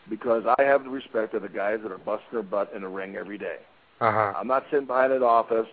[0.09, 2.87] because I have the respect of the guys that are busting their butt in the
[2.87, 3.57] ring every day.
[3.99, 4.33] Uh huh.
[4.37, 5.67] I'm not sitting behind an office,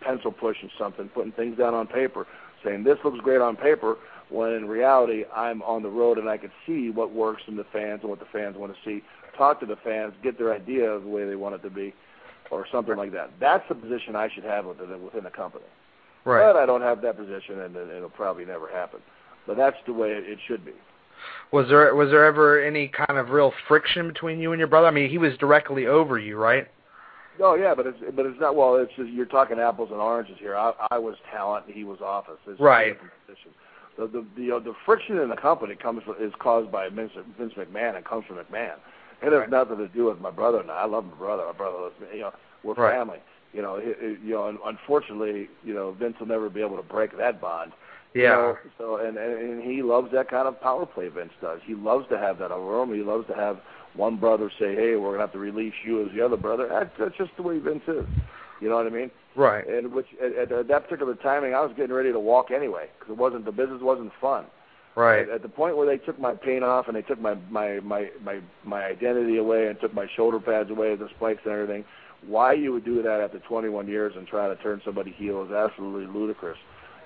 [0.00, 2.26] pencil pushing something, putting things down on paper,
[2.64, 3.96] saying this looks great on paper,
[4.32, 7.64] when in reality I'm on the road and I can see what works in the
[7.72, 9.02] fans and what the fans want to see.
[9.36, 11.94] Talk to the fans, get their idea of the way they want it to be,
[12.50, 13.30] or something like that.
[13.40, 15.64] That's the position I should have within within the company.
[16.24, 16.52] Right.
[16.52, 19.00] But I don't have that position, and it- it'll probably never happen.
[19.46, 20.72] But that's the way it should be.
[21.50, 24.86] Was there was there ever any kind of real friction between you and your brother?
[24.86, 26.68] I mean, he was directly over you, right?
[27.40, 28.54] Oh yeah, but it's but it's not.
[28.54, 30.56] Well, it's just, you're talking apples and oranges here.
[30.56, 32.38] I, I was talent, and he was office.
[32.46, 32.98] It's Right.
[33.26, 33.54] positions.
[33.98, 37.12] The the the, uh, the friction in the company comes from, is caused by Vince,
[37.38, 37.94] Vince McMahon.
[37.96, 38.76] It comes from McMahon.
[39.22, 40.60] It has nothing to do with my brother.
[40.60, 41.44] And I I love my brother.
[41.46, 42.06] My brother loves me.
[42.14, 42.32] You know,
[42.64, 42.94] we're Right.
[42.94, 43.18] family.
[43.52, 44.48] You know, it, it, you know.
[44.48, 47.72] and Unfortunately, you know, Vince will never be able to break that bond.
[48.14, 48.22] Yeah.
[48.22, 51.08] You know, so and, and and he loves that kind of power play.
[51.08, 51.60] Vince does.
[51.64, 52.94] He loves to have that over him.
[52.94, 53.60] He loves to have
[53.94, 56.66] one brother say, "Hey, we're gonna have to release you as the other brother."
[56.98, 58.06] That's just the way Vince is.
[58.62, 59.10] You know what I mean?
[59.34, 59.66] Right.
[59.66, 63.12] And which at, at that particular timing, I was getting ready to walk anyway because
[63.12, 64.46] it wasn't the business wasn't fun.
[64.94, 65.28] Right.
[65.28, 67.80] At, at the point where they took my paint off and they took my my
[67.80, 71.84] my my my identity away and took my shoulder pads away, the spikes and everything,
[72.24, 75.50] why you would do that after 21 years and try to turn somebody heel is
[75.50, 76.58] absolutely ludicrous.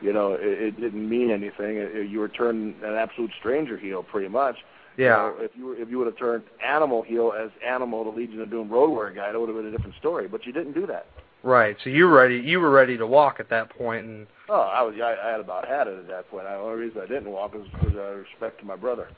[0.03, 1.77] You know, it, it didn't mean anything.
[1.77, 4.57] It, it, you were turning an absolute stranger heel, pretty much.
[4.99, 5.05] Yeah.
[5.05, 8.11] You know, if you were, if you would have turned Animal heel as Animal, the
[8.11, 10.29] Legion of Doom road warrior guy, that would have been a different story.
[10.29, 11.07] But you didn't do that.
[11.47, 11.77] Right.
[11.85, 12.39] So you were ready.
[12.39, 14.97] You were ready to walk at that point, and Oh, I was.
[15.01, 16.45] I, I had about had it at that point.
[16.45, 19.09] The only reason I didn't walk was because respect to my brother.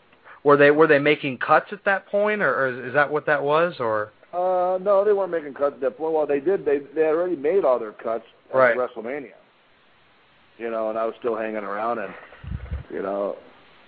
[0.44, 3.42] were they were they making cuts at that point, or, or is that what that
[3.42, 4.12] was, or?
[4.34, 6.12] Uh, no, they weren't making cuts at that point.
[6.12, 6.66] Well, they did.
[6.66, 8.76] They they had already made all their cuts at Right.
[8.76, 9.32] WrestleMania.
[10.58, 12.12] You know, and I was still hanging around, and
[12.90, 13.36] you know,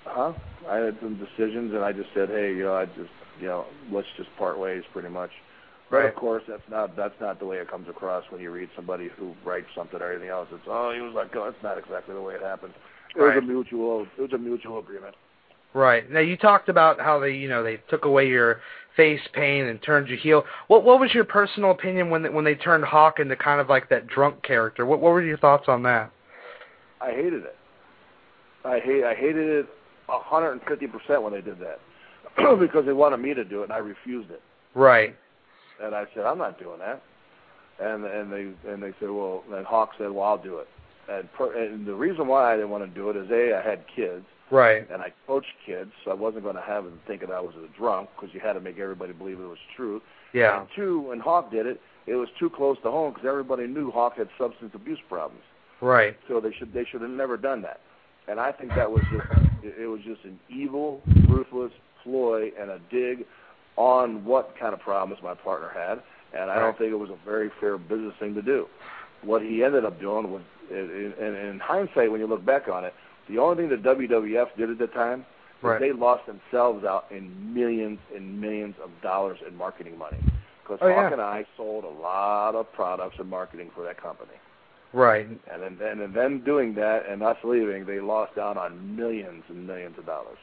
[0.05, 0.33] huh?
[0.67, 3.67] I had some decisions, and I just said, hey, you know, I just, you know,
[3.93, 5.31] let's just part ways, pretty much.
[5.91, 6.09] But Right.
[6.09, 9.09] of course, that's not that's not the way it comes across when you read somebody
[9.19, 10.49] who writes something or anything else.
[10.53, 12.75] It's oh, he was like, oh, that's not exactly the way it happened.
[13.17, 14.07] It was a mutual.
[14.17, 15.17] It was a mutual agreement.
[15.75, 16.11] Right.
[16.11, 18.61] Now you talked about how they, you know, they took away your
[18.97, 20.45] face paint and turned you heel.
[20.69, 23.69] What what was your personal opinion when they, when they turned Hawk into kind of
[23.69, 24.87] like that drunk character?
[24.87, 26.13] What what were your thoughts on that?
[27.01, 27.57] I hated it.
[28.65, 29.67] I hate I hated it
[30.09, 31.81] a hundred and fifty percent when they did that
[32.61, 34.43] because they wanted me to do it and I refused it.
[34.75, 35.17] Right.
[35.83, 37.03] And I said I'm not doing that.
[37.81, 40.69] And and they and they said well and Hawk said well I'll do it.
[41.09, 43.63] And per, and the reason why I didn't want to do it is a I
[43.69, 44.89] had kids Right.
[44.91, 47.79] and I coached kids so I wasn't going to have them thinking I was a
[47.79, 50.03] drunk because you had to make everybody believe it was true.
[50.33, 50.61] Yeah.
[50.61, 53.91] And two, when Hawk did it, it was too close to home because everybody knew
[53.93, 55.45] Hawk had substance abuse problems.
[55.81, 56.17] Right.
[56.29, 57.81] So they should they should have never done that.
[58.29, 59.25] And I think that was just
[59.63, 63.27] it, it was just an evil, ruthless ploy and a dig
[63.81, 66.03] on what kind of problems my partner had.
[66.39, 68.67] And I don't think it was a very fair business thing to do.
[69.23, 72.85] What he ended up doing was, and in, in hindsight, when you look back on
[72.85, 72.93] it,
[73.29, 75.21] the only thing that WWF did at the time
[75.63, 75.81] was Right.
[75.81, 80.17] they lost themselves out in millions and millions of dollars in marketing money.
[80.63, 81.13] Because Oh, Hawk yeah.
[81.13, 84.37] and I sold a lot of products and marketing for that company.
[84.93, 85.27] Right.
[85.27, 89.45] And then, and then them doing that and us leaving, they lost out on millions
[89.49, 90.39] and millions of dollars.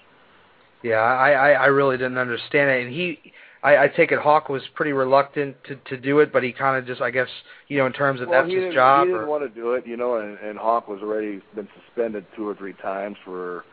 [0.84, 4.48] Yeah, I, I I really didn't understand it, and he, I, I take it Hawk
[4.50, 7.30] was pretty reluctant to to do it, but he kind of just, I guess,
[7.68, 9.08] you know, in terms of well, that's his job.
[9.08, 11.68] He didn't or, want to do it, you know, and, and Hawk was already been
[11.84, 13.66] suspended two or three times for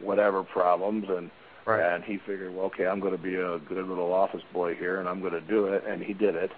[0.00, 1.30] whatever problems, and
[1.66, 1.94] right.
[1.94, 5.00] and he figured, well, okay, I'm going to be a good little office boy here,
[5.00, 6.52] and I'm going to do it, and he did it,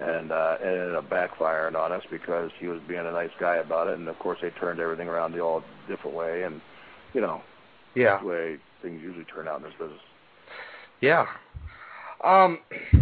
[0.00, 3.56] and uh, it ended up backfiring on us because he was being a nice guy
[3.56, 6.62] about it, and of course they turned everything around the all different way, and
[7.12, 7.42] you know,
[7.94, 8.24] Yeah.
[8.24, 10.00] way things usually turn out in this business.
[11.00, 11.26] Yeah.
[12.22, 12.58] Um,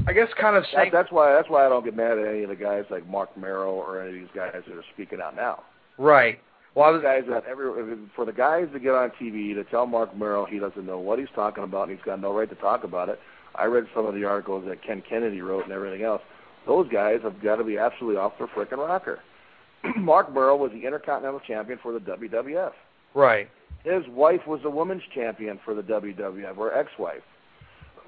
[0.07, 2.45] I guess kind of That, that's why that's why I don't get mad at any
[2.45, 5.35] of the guys like Mark Mero or any of these guys that are speaking out
[5.35, 5.64] now.
[5.99, 6.38] Right.
[6.75, 7.03] Well, I was.
[7.03, 10.61] guys that every for the guys to get on TV to tell Mark Mero he
[10.61, 13.19] doesn't know what he's talking about and he's got no right to talk about it.
[13.57, 16.23] I read some of the articles that Ken Kennedy wrote and everything else.
[16.67, 19.19] Those guys have got to be absolutely off their frickin' rocker.
[19.97, 22.73] Mark Mero was the Intercontinental Champion for the WWF.
[23.14, 23.49] Right.
[23.85, 27.23] His wife was a women's champion for the WWF, or ex-wife.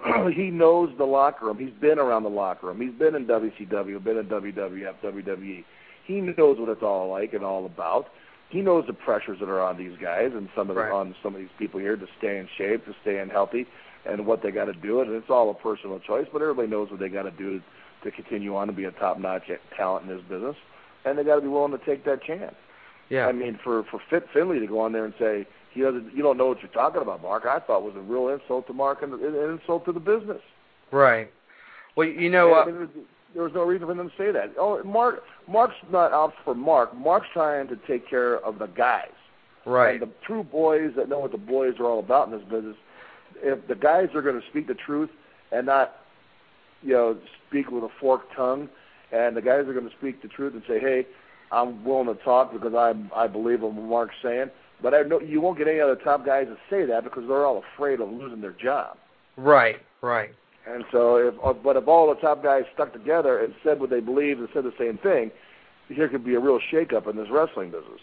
[0.35, 1.59] he knows the locker room.
[1.59, 2.81] He's been around the locker room.
[2.81, 5.65] He's been in WCW, been in WWF, WWE.
[6.07, 8.09] He knows what it's all like and all about.
[8.49, 10.93] He knows the pressures that are on these guys and some of the, Right.
[10.93, 13.67] on some of these people here to stay in shape, to stay in healthy,
[14.07, 15.01] and what they got to do.
[15.03, 17.63] And it's all a personal choice, but everybody knows what they got to do
[18.03, 20.57] to continue on to be a top-notch talent in this business.
[21.05, 22.57] And they got to be willing to take that chance.
[23.11, 23.27] Yeah.
[23.27, 26.23] I mean, for for Fit Finlay to go on there and say he doesn't, you
[26.23, 27.45] don't know what you're talking about, Mark.
[27.47, 30.41] I thought was a real insult to Mark and an insult to the business.
[30.91, 31.31] right.
[31.97, 32.53] Well, you know.
[32.55, 32.91] I Uh, mean, there, was,
[33.35, 34.53] there was no reason for them to say that.
[34.59, 36.97] Oh, Mark, Mark's not out for Mark.
[36.97, 39.11] Mark's trying to take care of the guys.
[39.67, 40.01] right.
[40.01, 42.77] And the true boys that know what the boys are all about in this business.
[43.43, 45.11] If the guys are going to speak the truth
[45.51, 45.97] and not,
[46.83, 47.17] you know,
[47.49, 48.69] speak with a forked tongue,
[49.13, 51.07] and the guys are going to speak the truth and say, "Hey,
[51.53, 54.51] I'm willing to talk because I I believe what Mark's saying."
[54.83, 57.45] But I know you won't get any other top guys to say that because they're
[57.45, 58.97] all afraid of losing their job.
[59.37, 59.77] Right.
[60.03, 60.31] Right.
[60.67, 63.91] And so, if uh, but if all the top guys stuck together and said what
[63.91, 65.31] they believed and said the same thing,
[65.89, 68.01] here could be a real shakeup in this wrestling business.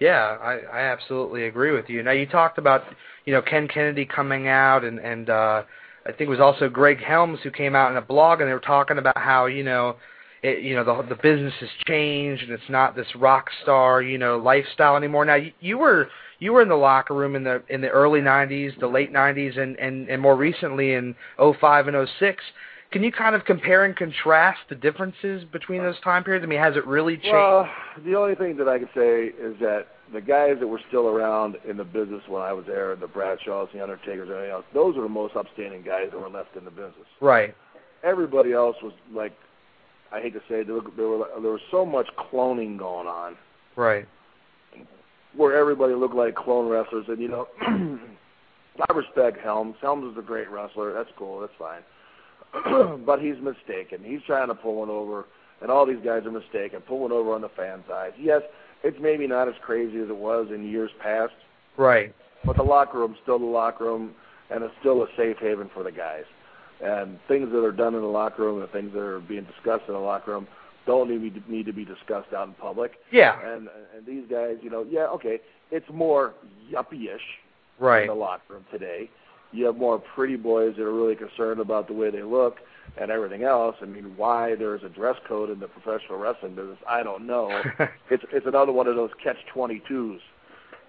[0.00, 2.02] Yeah, I, I absolutely agree with you.
[2.02, 2.82] Now you talked about
[3.24, 5.62] you know Ken Kennedy coming out and and uh,
[6.06, 8.54] I think it was also Greg Helms who came out in a blog and they
[8.54, 9.96] were talking about how you know
[10.44, 14.18] it, you know the the business has changed and it's not this rock star you
[14.18, 15.24] know lifestyle anymore.
[15.24, 18.20] Now you, you were you were in the locker room in the in the early
[18.20, 22.44] '90s, the late '90s, and and and more recently in '05 and '06.
[22.92, 26.44] Can you kind of compare and contrast the differences between those time periods?
[26.44, 27.32] I mean, has it really changed?
[27.32, 27.68] Well,
[28.04, 31.56] the only thing that I can say is that the guys that were still around
[31.68, 34.96] in the business when I was there, the Bradshaws, the Undertakers, and everything else, those
[34.96, 37.08] are the most upstanding guys that were left in the business.
[37.20, 37.56] Right.
[38.04, 39.32] Everybody else was like,
[40.14, 43.36] I hate to say, it, there, there, were, there was so much cloning going on.
[43.74, 44.06] Right.
[45.36, 49.74] Where everybody looked like clone wrestlers, and you know, I respect Helms.
[49.80, 50.92] Helms is a great wrestler.
[50.92, 51.40] That's cool.
[51.40, 51.82] That's fine.
[53.04, 54.04] but he's mistaken.
[54.04, 55.26] He's trying to pull one over,
[55.60, 58.12] and all these guys are mistaken, pull one over on the fan side.
[58.16, 58.42] Yes,
[58.84, 61.32] it's maybe not as crazy as it was in years past.
[61.76, 62.14] Right.
[62.44, 64.12] But the locker room's still the locker room,
[64.50, 66.24] and it's still a safe haven for the guys.
[66.82, 69.84] And things that are done in the locker room and things that are being discussed
[69.88, 70.46] in the locker room
[70.86, 72.92] don't need to, need to be discussed out in public.
[73.10, 73.38] Yeah.
[73.40, 76.34] And and these guys, you know, yeah, okay, it's more
[76.70, 77.22] yuppie-ish
[77.78, 78.02] right.
[78.02, 79.08] in the locker room today
[79.54, 82.56] you have more pretty boys that are really concerned about the way they look
[83.00, 83.76] and everything else.
[83.80, 87.62] I mean, why there's a dress code in the professional wrestling business, I don't know.
[88.10, 90.20] it's it's another one of those catch twenty twos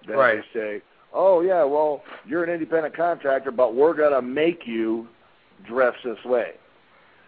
[0.08, 0.42] that right.
[0.54, 0.82] they say,
[1.14, 5.08] Oh yeah, well, you're an independent contractor, but we're gonna make you
[5.64, 6.52] dress this way.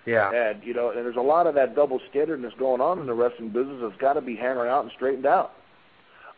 [0.07, 0.33] Yeah.
[0.33, 3.15] And you know, and there's a lot of that double standardness going on in the
[3.15, 5.53] wrestling business that's gotta be hammered out and straightened out.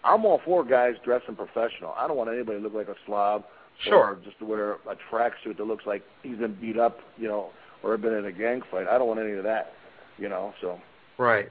[0.03, 1.94] I'm all for guys dressing professional.
[1.96, 3.44] I don't want anybody to look like a slob
[3.85, 4.11] Sure.
[4.11, 7.50] Or just to wear a tracksuit that looks like he's been beat up, you know,
[7.83, 8.87] or been in a gang fight.
[8.87, 9.72] I don't want any of that,
[10.18, 10.53] you know.
[10.61, 10.79] So.
[11.16, 11.48] Right.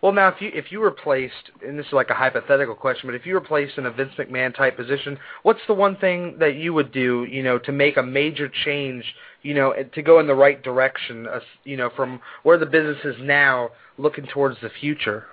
[0.00, 3.08] Well, now if you if you were placed, and this is like a hypothetical question,
[3.08, 6.36] but if you were placed in a Vince McMahon type position, what's the one thing
[6.38, 9.04] that you would do, you know, to make a major change,
[9.42, 12.98] you know, to go in the right direction, uh, you know, from where the business
[13.04, 15.26] is now, looking towards the future?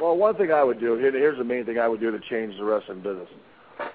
[0.00, 2.20] Well, one thing I would do here, here's the main thing I would do to
[2.30, 3.28] change the wrestling business.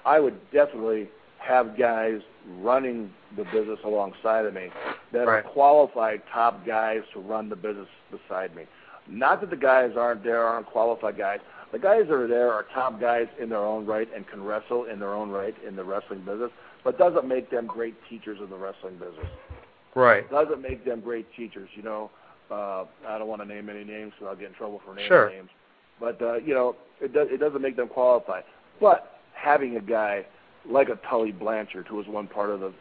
[0.04, 2.20] I would definitely have guys
[2.58, 4.68] running the business alongside of me
[5.12, 5.44] that right.
[5.44, 8.64] are qualified top guys to run the business beside me.
[9.08, 11.40] Not that the guys aren't there, aren't qualified guys.
[11.72, 14.84] The guys that are there are top guys in their own right and can wrestle
[14.84, 16.50] in their own right in the wrestling business,
[16.84, 19.26] but doesn't make them great teachers of the wrestling business.
[19.94, 20.28] Right.
[20.30, 21.68] Doesn't make them great teachers.
[21.74, 22.10] You know,
[22.50, 25.08] uh, I don't want to name any names, so I'll get in trouble for naming
[25.08, 25.30] sure.
[25.30, 25.50] names.
[26.00, 28.44] But uh, you know, it does it doesn't make them qualified.
[28.80, 30.26] But having a guy
[30.68, 32.72] like a Tully Blanchard, who was one part of the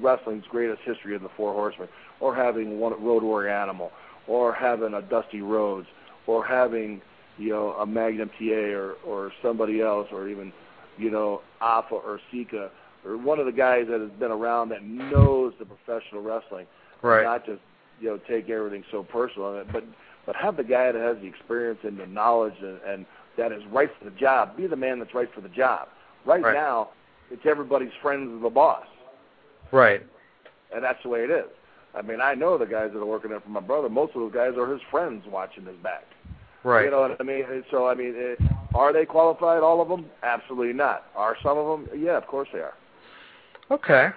[0.00, 1.88] wrestling's greatest history of the Four Horsemen,
[2.20, 3.92] or having one Road Warrior Animal,
[4.26, 5.86] or having a Dusty Rhodes,
[6.26, 7.00] or having
[7.38, 10.52] you know a Magnum TA or or somebody else, or even
[10.98, 12.70] you know Afa or Sika,
[13.04, 16.66] or one of the guys that has been around that knows the professional wrestling,
[17.02, 17.24] right?
[17.24, 17.60] Not just
[18.00, 19.84] you know take everything so personal, but
[20.26, 23.62] but have the guy that has the experience and the knowledge and, and that is
[23.70, 24.56] right for the job.
[24.56, 25.88] Be the man that's right for the job.
[26.24, 26.54] Right, right.
[26.54, 26.90] now,
[27.30, 28.86] it's everybody's friends of the boss.
[29.72, 30.02] Right.
[30.74, 31.46] And that's the way it is.
[31.96, 33.88] I mean, I know the guys that are working there for my brother.
[33.88, 36.04] Most of those guys are his friends watching his back.
[36.62, 36.84] Right.
[36.84, 37.44] You know what I mean?
[37.70, 38.38] So I mean, it,
[38.74, 39.62] are they qualified?
[39.62, 40.06] All of them?
[40.22, 41.04] Absolutely not.
[41.14, 42.00] Are some of them?
[42.00, 42.74] Yeah, of course they are.
[43.70, 44.08] Okay.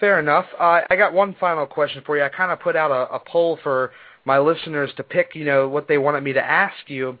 [0.00, 0.46] Fair enough.
[0.58, 2.24] Uh, I got one final question for you.
[2.24, 3.92] I kind of put out a, a poll for
[4.24, 7.18] my listeners to pick, you know, what they wanted me to ask you.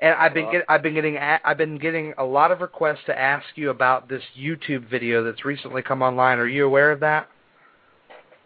[0.00, 3.18] And I've been get, I've been getting I've been getting a lot of requests to
[3.18, 6.38] ask you about this YouTube video that's recently come online.
[6.38, 7.28] Are you aware of that?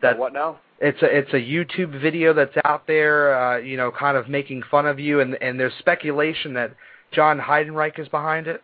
[0.02, 0.58] That what now?
[0.84, 4.62] It's a it's a YouTube video that's out there, uh, you know, kind of making
[4.70, 6.74] fun of you, and and there's speculation that
[7.10, 8.62] John Heidenreich is behind it.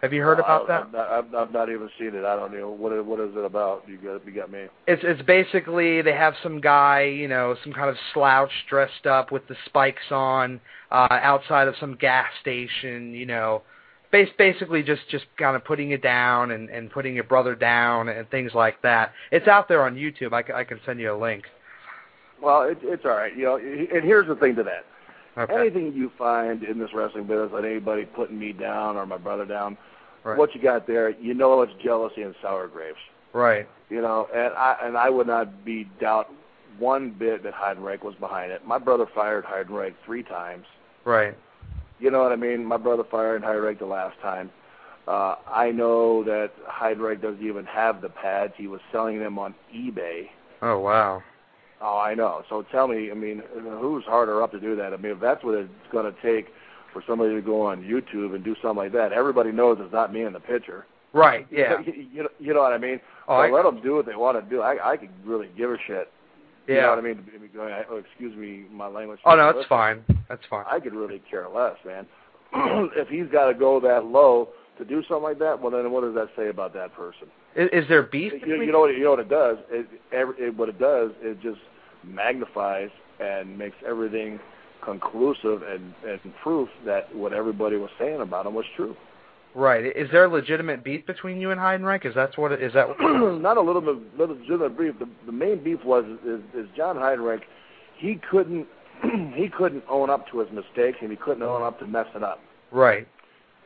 [0.00, 0.82] Have you heard uh, about that?
[0.84, 0.92] I've
[1.30, 2.24] not, I've, not even seen it.
[2.24, 3.84] I don't know what what is it about.
[3.86, 4.64] You got you got me.
[4.86, 9.30] It's it's basically they have some guy, you know, some kind of slouch dressed up
[9.30, 10.58] with the spikes on,
[10.90, 13.60] uh, outside of some gas station, you know,
[14.12, 18.28] basically just just kind of putting it down and and putting your brother down and
[18.30, 19.12] things like that.
[19.30, 20.32] It's out there on YouTube.
[20.32, 21.44] I, I can send you a link.
[22.40, 23.36] Well, it, it's all right.
[23.36, 24.84] You know, and here's the thing to that.
[25.38, 25.54] Okay.
[25.54, 29.46] Anything you find in this wrestling business, like anybody putting me down or my brother
[29.46, 29.78] down,
[30.24, 30.36] right.
[30.36, 32.98] what you got there, you know it's jealousy and sour grapes.
[33.32, 33.66] Right.
[33.88, 36.28] You know, and I and I would not be doubt
[36.78, 38.66] one bit that Heidenreich was behind it.
[38.66, 40.66] My brother fired Heidenreich three times.
[41.04, 41.36] Right.
[41.98, 42.64] You know what I mean?
[42.64, 44.50] My brother fired Heidenreich the last time.
[45.06, 48.52] Uh, I know that Heidenreich doesn't even have the pads.
[48.56, 50.28] He was selling them on eBay.
[50.62, 51.22] Oh wow.
[51.80, 52.44] Oh, I know.
[52.48, 53.42] So tell me, I mean,
[53.80, 54.92] who's harder up to do that?
[54.92, 56.52] I mean, if that's what it's going to take
[56.92, 60.12] for somebody to go on YouTube and do something like that, everybody knows it's not
[60.12, 60.86] me in the picture.
[61.12, 61.46] Right.
[61.50, 61.80] Yeah.
[61.86, 63.00] you, you, you know what I mean?
[63.26, 64.62] Oh, so I, let them do what they want to do.
[64.62, 66.10] I I could really give a shit.
[66.66, 66.82] You Yeah.
[66.82, 67.24] know what I mean?
[67.90, 69.20] Oh, excuse me, my language.
[69.24, 70.04] Oh no, that's fine.
[70.28, 70.64] That's fine.
[70.70, 72.06] I could really care less, man.
[72.96, 74.48] if he's got to go that low
[74.78, 77.28] to do something like that, well, then what does that say about that person?
[77.56, 78.96] Is, is there beef You, you know what?
[78.96, 79.58] You know what it does?
[79.70, 81.60] It, every, it, what it does, it just
[82.04, 84.38] magnifies and makes everything
[84.84, 88.96] conclusive and, and proof that what everybody was saying about him was true.
[89.54, 89.84] Right.
[89.84, 92.06] Is there a legitimate beef between you and Heidenreich?
[92.06, 92.72] Is that what it is?
[92.72, 94.94] That Not a little bit, little legitimate beef.
[94.98, 97.42] The, the main beef was is, is John Heidenreich.
[97.98, 98.66] He couldn't
[99.34, 102.40] he couldn't own up to his mistakes and he couldn't own up to messing up.
[102.70, 103.06] right?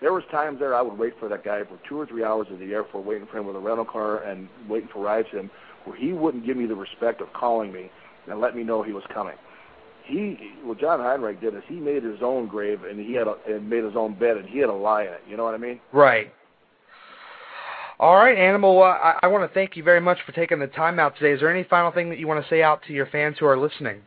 [0.00, 2.48] There was times there I would wait for that guy for two or three hours
[2.52, 5.50] at the airport, waiting for him with a rental car and waiting for rides him,
[5.84, 7.90] where he wouldn't give me the respect of calling me
[8.28, 9.36] and let me know he was coming.
[10.06, 13.36] He, what Jon Heidenreich did is he made his own grave and he had a,
[13.48, 15.22] and made his own bed and he had a lie in it.
[15.28, 15.80] You know what I mean?
[15.92, 16.32] Right.
[17.98, 18.82] All right, Animal.
[18.82, 21.32] Uh, I, I want to thank you very much for taking the time out today.
[21.32, 23.46] Is there any final thing that you want to say out to your fans who
[23.46, 24.00] are listening?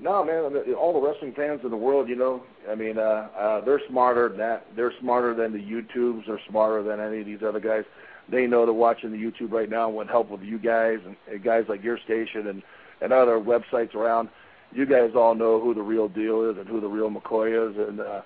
[0.00, 0.74] No, man.
[0.74, 4.28] All the wrestling fans in the world, you know, I mean, uh, uh, they're smarter
[4.28, 4.66] than that.
[4.76, 6.26] They're smarter than the YouTubes.
[6.26, 7.84] They're smarter than any of these other guys.
[8.30, 11.16] They know they're watching the YouTube right now and would help with you guys and,
[11.30, 12.62] and guys like your station and
[13.00, 14.28] and other websites around.
[14.72, 17.76] You guys all know who the real deal is and who the real McCoy is,
[17.88, 18.22] and uh,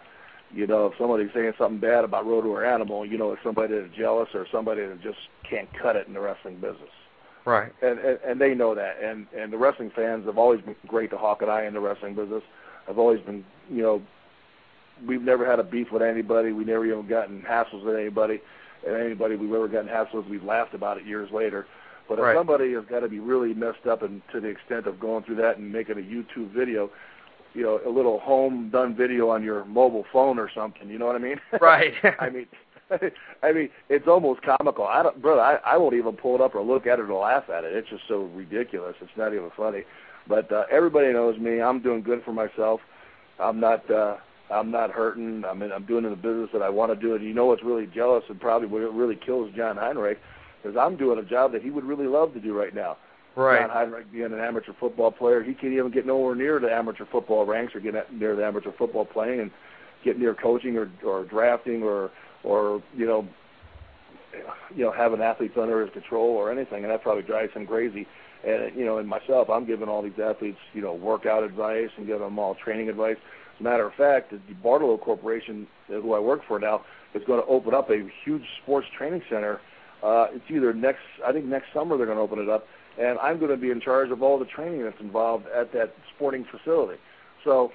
[0.53, 3.75] you know if somebody's saying something bad about Road Warrior Animal, you know it's somebody
[3.79, 6.91] that's jealous or somebody that just can't cut it in the wrestling business
[7.45, 7.73] Right.
[7.83, 9.03] and, and and they know that.
[9.03, 11.81] And and the wrestling fans have always been great to Hawk and I in the
[11.81, 12.43] wrestling business.
[12.89, 14.03] I've always been, you know,
[15.07, 16.53] we've never had a beef with anybody.
[16.53, 18.41] We never even gotten hassles with anybody.
[18.87, 21.67] And anybody we've ever gotten hassles, we've laughed about it years later.
[22.11, 22.37] But if Right.
[22.37, 25.37] somebody has got to be really messed up and to the extent of going through
[25.37, 26.91] that and making a YouTube video,
[27.55, 31.07] you know, a little home done video on your mobile phone or something, you know
[31.07, 31.41] what I mean?
[31.61, 31.95] Right.
[32.19, 32.47] I mean,
[33.45, 34.89] I mean, it's almost comical.
[34.89, 35.41] I don't, brother.
[35.41, 37.77] I, I won't even pull it up or look at it or laugh at it.
[37.77, 38.97] It's just so ridiculous.
[39.01, 39.85] It's not even funny.
[40.27, 41.63] But uh, everybody knows me.
[41.63, 42.81] I'm doing good for myself.
[43.39, 43.89] I'm not.
[43.89, 44.17] uh
[44.51, 45.45] I'm not hurting.
[45.45, 47.15] I mean, I'm doing in the business that I want to do.
[47.15, 50.17] And you know what's really jealous and probably what really kills Jon Heidenreich
[50.65, 52.97] is I'm doing a job that he would really love to do right now.
[53.37, 53.61] right.
[53.61, 57.07] Jon Heidenreich being an amateur football player, he can't even get nowhere near the amateur
[57.11, 59.51] football ranks or get near the amateur football playing and
[60.05, 62.11] get near coaching or or drafting or
[62.43, 63.27] or you know
[64.75, 68.07] you know having athletes under his control or anything, and that probably drives him crazy.
[68.47, 72.07] And you know, and myself, I'm giving all these athletes you know workout advice and
[72.07, 73.17] giving them all training advice.
[73.55, 76.83] As a matter of fact, the Bartolo Corporation, who I work for now,
[77.15, 79.61] is going to open up a huge sports training center.
[80.03, 82.67] Uh, it's either next, I think next summer they're going to open it up,
[82.99, 85.95] and I'm going to be in charge of all the training that's involved at that
[86.17, 86.99] sporting facility.
[87.45, 87.73] So,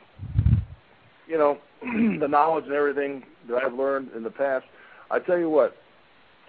[1.27, 4.65] you know, the knowledge and everything that I've learned in the past,
[5.11, 5.75] I tell you what,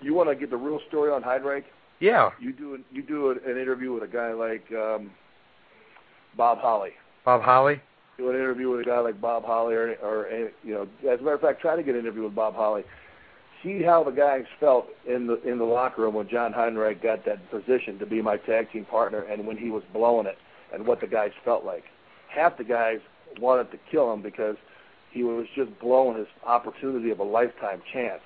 [0.01, 1.65] you want to get the real story on Heidenreich,
[2.01, 2.31] Yeah.
[2.41, 5.11] you do an, you do an interview with a guy like um,
[6.37, 6.91] Bob Holly.
[7.25, 7.81] Bob Holly.
[8.19, 10.27] Do an interview with a guy like Bob Holly, or, or
[10.63, 12.83] you know, as a matter of fact, try to get an interview with Bob Holly.
[13.67, 17.25] See how the guys felt in the in the locker room when Jon Heidenreich got
[17.25, 20.39] that position to be my tag team partner, and when he was blowing it,
[20.73, 21.83] and what the guys felt like.
[22.29, 23.01] Half the guys
[23.41, 24.55] wanted to kill him because
[25.11, 28.21] he was just blowing his opportunity of a lifetime chance.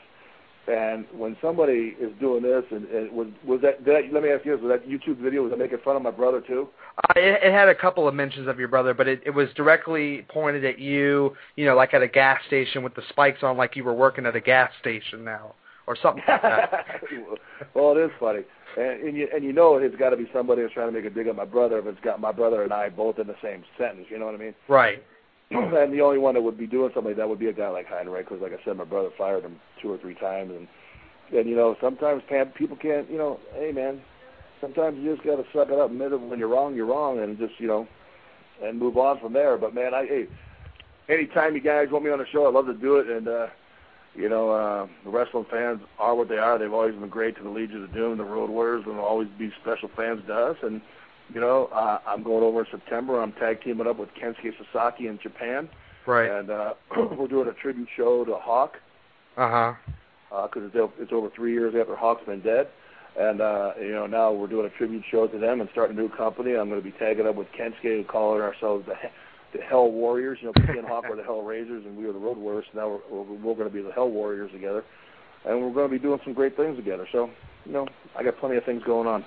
[0.71, 4.13] And when somebody is doing this, and, and was was that, did that?
[4.13, 5.43] Let me ask you this: Was that YouTube video?
[5.43, 6.69] Was that making fun of my brother too?
[6.97, 9.49] Uh, it, it had a couple of mentions of your brother, but it, it was
[9.57, 11.35] directly pointed at you.
[11.57, 14.27] You know, like at a gas station with the spikes on, like you were working
[14.27, 15.57] at a gas station now,
[15.89, 16.87] or something like that.
[17.75, 18.43] well, it is funny,
[18.77, 21.05] and, and you and you know it's got to be somebody that's trying to make
[21.05, 23.37] a dig at my brother if it's got my brother and I both in the
[23.43, 24.07] same sentence.
[24.09, 24.55] You know what I mean?
[24.69, 25.03] right.
[25.77, 27.69] and the only one that would be doing something like that would be a guy
[27.69, 30.69] like Heidenreich, because like I said, my brother fired him two or three times, and
[31.37, 32.23] and you know sometimes
[32.55, 34.01] people can't, you know, hey man,
[34.61, 37.19] sometimes you just got to suck it up, admit it when you're wrong, you're wrong,
[37.19, 37.89] and just you know,
[38.63, 39.59] and move on from there.
[39.59, 40.27] But man, I hey,
[41.09, 43.49] anytime you guys want me on the show, I'd love to do it, and uh,
[44.15, 46.59] you know, uh, the wrestling fans are what they are.
[46.59, 49.53] They've always been great to the Legion of Doom, the Road Warriors, and always be
[49.61, 50.81] special fans to us, and.
[51.33, 53.21] You know, uh, I'm going over in September.
[53.23, 55.69] I'm tag teaming up with Kensuke Sasaki in Japan
[56.07, 56.31] Right.
[56.31, 56.75] and uh,
[57.17, 58.77] we're doing a tribute show to Hawk
[59.37, 59.49] Uh
[60.31, 60.47] huh.
[60.49, 62.69] because it's, it's over three years after Hawk's been dead,
[63.19, 66.01] and uh, you know now we're doing a tribute show to them and starting a
[66.01, 66.57] new company.
[66.57, 68.95] I'm going to be tagging up with Kensuke, and calling ourselves the
[69.57, 70.39] the Hell Warriors.
[70.41, 72.65] You know, me and Hawk were the Hell Raisers, and we were the Road Warriors.
[72.73, 74.85] So now we're, we're, we're going to be the Hell Warriors together,
[75.45, 77.07] and we're going to be doing some great things together.
[77.13, 77.31] So
[77.67, 77.87] you know,
[78.17, 79.25] I got plenty of things going on.